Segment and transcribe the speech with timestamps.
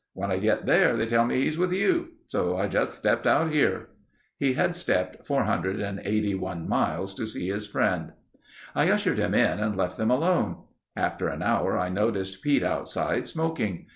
[0.13, 2.07] When I get there they tell me he's with you.
[2.25, 3.89] So I just stepped out here."
[4.39, 8.13] He had "stepped" 481 miles to see his friend.
[8.73, 10.63] I ushered him in and left them alone.
[10.95, 13.89] After an hour I noticed Pete outside, smoking.